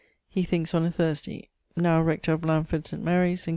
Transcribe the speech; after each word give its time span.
he 0.27 0.41
thinkes 0.41 0.73
on 0.73 0.83
a 0.83 0.89
Thursday. 0.89 1.47
Now 1.75 2.01
rector 2.01 2.33
of 2.33 2.41
Blandford 2.41 2.87
St 2.87 3.03
Mary's 3.03 3.41
in 3.45 3.49
com. 3.49 3.49